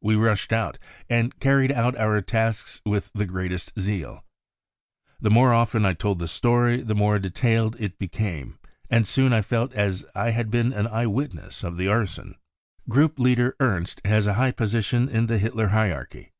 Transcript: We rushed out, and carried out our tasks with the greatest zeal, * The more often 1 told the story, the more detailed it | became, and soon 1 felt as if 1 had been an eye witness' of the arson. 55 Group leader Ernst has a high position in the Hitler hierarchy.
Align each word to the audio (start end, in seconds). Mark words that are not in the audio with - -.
We 0.00 0.14
rushed 0.16 0.54
out, 0.54 0.78
and 1.10 1.38
carried 1.38 1.70
out 1.70 1.98
our 1.98 2.22
tasks 2.22 2.80
with 2.86 3.10
the 3.14 3.26
greatest 3.26 3.74
zeal, 3.78 4.24
* 4.70 5.20
The 5.20 5.28
more 5.30 5.52
often 5.52 5.82
1 5.82 5.96
told 5.96 6.18
the 6.18 6.28
story, 6.28 6.80
the 6.80 6.94
more 6.94 7.18
detailed 7.18 7.76
it 7.78 7.98
| 7.98 7.98
became, 7.98 8.58
and 8.88 9.06
soon 9.06 9.32
1 9.32 9.42
felt 9.42 9.74
as 9.74 10.00
if 10.00 10.14
1 10.14 10.32
had 10.32 10.50
been 10.50 10.72
an 10.72 10.86
eye 10.86 11.04
witness' 11.06 11.62
of 11.62 11.76
the 11.76 11.88
arson. 11.88 12.36
55 12.86 12.88
Group 12.88 13.18
leader 13.18 13.54
Ernst 13.60 14.00
has 14.06 14.26
a 14.26 14.32
high 14.40 14.52
position 14.52 15.10
in 15.10 15.26
the 15.26 15.36
Hitler 15.36 15.66
hierarchy. 15.68 16.32